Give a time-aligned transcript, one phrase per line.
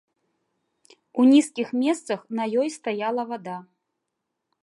[1.23, 3.57] У нізкіх месцах на ёй стаяла вада.